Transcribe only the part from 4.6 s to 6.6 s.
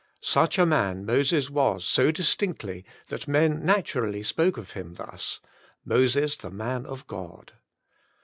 him thus— Moses, the